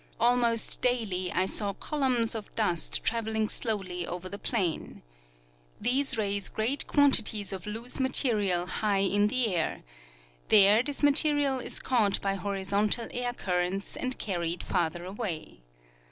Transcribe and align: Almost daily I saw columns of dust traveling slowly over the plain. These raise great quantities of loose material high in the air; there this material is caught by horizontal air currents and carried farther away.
Almost 0.19 0.81
daily 0.81 1.31
I 1.31 1.45
saw 1.45 1.73
columns 1.73 2.33
of 2.33 2.51
dust 2.55 3.03
traveling 3.03 3.47
slowly 3.47 4.07
over 4.07 4.29
the 4.29 4.39
plain. 4.39 5.03
These 5.79 6.17
raise 6.17 6.49
great 6.49 6.87
quantities 6.87 7.53
of 7.53 7.67
loose 7.67 7.99
material 7.99 8.65
high 8.65 9.05
in 9.05 9.27
the 9.27 9.53
air; 9.55 9.83
there 10.47 10.81
this 10.81 11.03
material 11.03 11.59
is 11.59 11.79
caught 11.79 12.19
by 12.19 12.33
horizontal 12.33 13.09
air 13.11 13.31
currents 13.33 13.95
and 13.95 14.17
carried 14.17 14.63
farther 14.63 15.05
away. 15.05 15.59